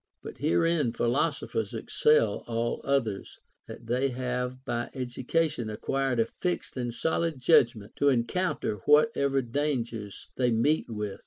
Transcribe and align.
But 0.23 0.39
herein 0.39 0.93
philosophers 0.93 1.75
excel 1.75 2.43
all 2.47 2.81
others, 2.83 3.37
that 3.67 3.85
they 3.85 4.09
have 4.09 4.65
by 4.65 4.89
education 4.95 5.69
acquired 5.69 6.19
a 6.19 6.25
fixed 6.25 6.75
and 6.75 6.91
solid 6.91 7.39
judgment 7.39 7.95
to 7.97 8.09
encounter 8.09 8.77
whatever 8.85 9.43
dangers 9.43 10.29
they 10.37 10.49
meet 10.49 10.89
with. 10.89 11.19